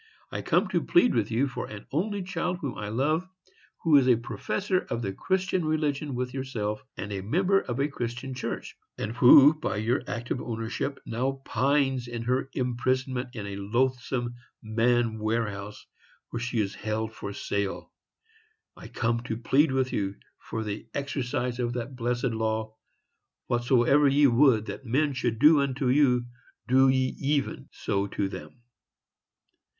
[0.31, 3.29] I come to plead with you for an only child whom I love,
[3.83, 7.87] who is a professor of the Christian religion with yourself, and a member of a
[7.87, 13.45] Christian church; and who, by your act of ownership, now pines in her imprisonment in
[13.45, 14.33] a loathsome
[14.63, 15.85] man warehouse,
[16.31, 17.91] where she is held for sale!
[18.75, 22.75] I come to plead with you for the exercise of that blessed law,
[23.45, 26.25] "Whatsoever ye would that men should do unto you,
[26.67, 28.63] do ye even so to them."